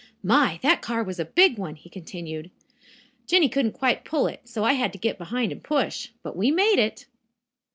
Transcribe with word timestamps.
"My, 0.23 0.57
that 0.63 0.81
car 0.81 1.03
was 1.03 1.19
a 1.19 1.25
big 1.25 1.59
one," 1.59 1.75
he 1.75 1.87
continued. 1.87 2.49
"Jinny 3.27 3.47
couldn't 3.47 3.73
quite 3.73 4.03
pull 4.03 4.25
it, 4.25 4.41
so 4.45 4.63
I 4.63 4.73
had 4.73 4.91
to 4.93 4.97
get 4.97 5.19
behind 5.19 5.51
and 5.51 5.63
push. 5.63 6.09
But 6.23 6.35
we 6.35 6.49
made 6.49 6.79
it." 6.79 7.05